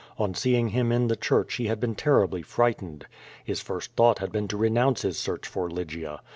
On 0.17 0.33
seeing 0.33 0.69
him 0.69 0.91
in 0.91 1.09
the 1.09 1.15
church 1.15 1.53
he 1.57 1.67
had 1.67 1.79
been 1.79 1.93
terribly 1.93 2.41
frightened. 2.41 3.05
His 3.43 3.61
first 3.61 3.95
thought 3.95 4.17
had 4.17 4.31
been 4.31 4.47
to 4.47 4.57
renouncie 4.57 5.03
his 5.09 5.19
search 5.19 5.47
for 5.47 5.69
Lygia. 5.69 6.21